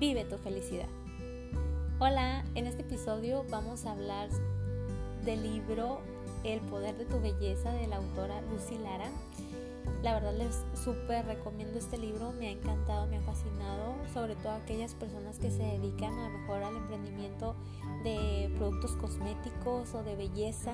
[0.00, 0.88] Vive tu felicidad.
[2.00, 4.28] Hola, en este episodio vamos a hablar
[5.24, 6.00] del libro
[6.42, 9.08] El poder de tu belleza de la autora Lucy Lara.
[10.02, 14.52] La verdad les súper recomiendo este libro, me ha encantado, me ha fascinado, sobre todo
[14.52, 17.54] aquellas personas que se dedican a mejor al emprendimiento
[18.02, 20.72] de productos cosméticos o de belleza.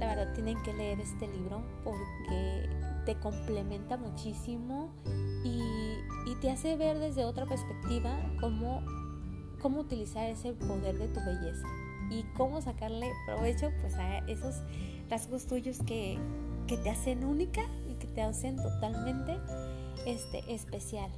[0.00, 2.68] La verdad tienen que leer este libro porque
[3.10, 4.88] te complementa muchísimo
[5.44, 5.60] y,
[6.40, 8.82] te hace ver desde otra perspectiva cómo,
[9.80, 11.66] utilizar ese poder de tu belleza
[12.08, 14.62] y cómo sacarle provecho pues a esos
[15.10, 16.18] rasgos tuyos que,
[16.68, 19.38] te hacen única y que te hacen totalmente
[20.06, 21.10] este, especial.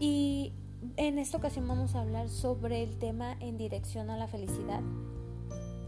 [0.00, 0.54] Y
[0.96, 4.80] en esta ocasión vamos a hablar sobre el tema en dirección a la felicidad.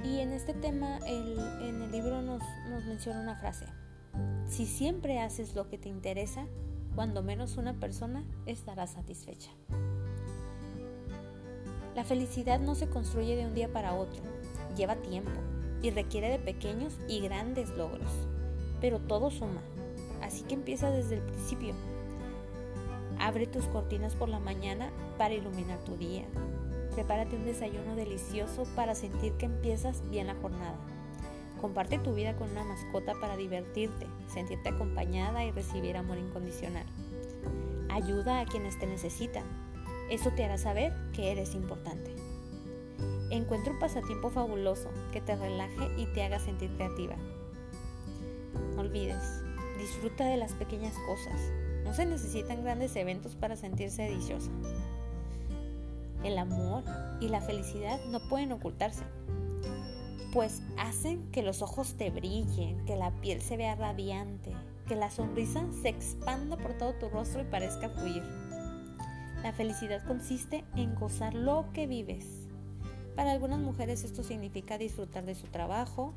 [0.04, 2.42] Y en este tema en el libro nos
[2.86, 3.64] menciona una frase.
[4.46, 6.46] Si siempre haces lo que te interesa,
[6.94, 9.50] cuando menos una persona estará satisfecha.
[11.94, 14.22] La felicidad no se construye de un día para otro,
[14.76, 15.30] lleva tiempo
[15.82, 18.10] y requiere de pequeños y grandes logros,
[18.80, 19.60] pero todo suma,
[20.22, 21.74] así que empieza desde el principio.
[23.18, 26.24] Abre tus cortinas por la mañana para iluminar tu día.
[26.94, 30.76] Prepárate un desayuno delicioso para sentir que empiezas bien la jornada.
[31.64, 36.84] Comparte tu vida con una mascota para divertirte, sentirte acompañada y recibir amor incondicional.
[37.88, 39.44] Ayuda a quienes te necesitan.
[40.10, 42.14] Eso te hará saber que eres importante.
[43.30, 47.16] Encuentra un pasatiempo fabuloso que te relaje y te haga sentir creativa.
[48.76, 49.42] Olvides,
[49.78, 51.40] disfruta de las pequeñas cosas.
[51.82, 54.50] No se necesitan grandes eventos para sentirse dichosa.
[56.24, 56.84] El amor
[57.22, 59.04] y la felicidad no pueden ocultarse
[60.34, 64.50] pues hacen que los ojos te brillen, que la piel se vea radiante,
[64.88, 68.24] que la sonrisa se expanda por todo tu rostro y parezca fluir.
[69.44, 72.26] La felicidad consiste en gozar lo que vives.
[73.14, 76.14] Para algunas mujeres esto significa disfrutar de su trabajo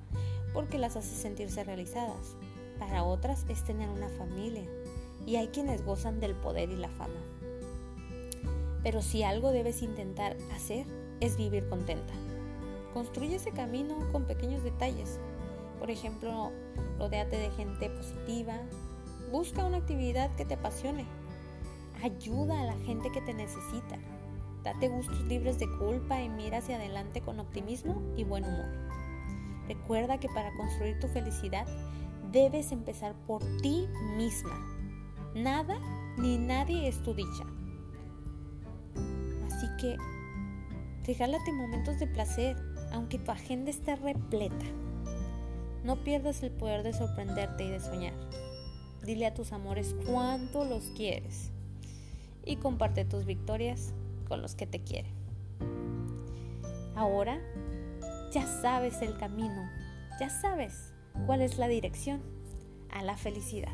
[0.51, 2.35] porque las hace sentirse realizadas.
[2.79, 4.65] Para otras es tener una familia
[5.27, 7.21] y hay quienes gozan del poder y la fama.
[8.81, 10.87] Pero si algo debes intentar hacer
[11.19, 12.15] es vivir contenta.
[12.93, 15.19] Construye ese camino con pequeños detalles.
[15.79, 16.51] Por ejemplo,
[16.97, 18.59] rodeate de gente positiva.
[19.31, 21.05] Busca una actividad que te apasione.
[22.01, 23.97] Ayuda a la gente que te necesita.
[24.63, 28.65] Date gustos libres de culpa y mira hacia adelante con optimismo y buen humor.
[29.67, 31.67] Recuerda que para construir tu felicidad
[32.31, 34.65] debes empezar por ti misma.
[35.35, 35.79] Nada
[36.17, 37.45] ni nadie es tu dicha.
[39.45, 39.97] Así que
[41.05, 42.57] regálate momentos de placer,
[42.91, 44.65] aunque tu agenda esté repleta.
[45.83, 48.13] No pierdas el poder de sorprenderte y de soñar.
[49.03, 51.51] Dile a tus amores cuánto los quieres
[52.43, 53.93] y comparte tus victorias
[54.27, 55.13] con los que te quieren.
[56.95, 57.39] Ahora
[58.31, 59.69] ya sabes el camino,
[60.19, 60.93] ya sabes
[61.25, 62.21] cuál es la dirección
[62.91, 63.73] a la felicidad.